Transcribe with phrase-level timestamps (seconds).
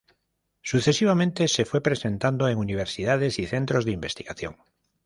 [0.63, 4.55] Sucesivamente se fue presentando en universidades y centros de investigación.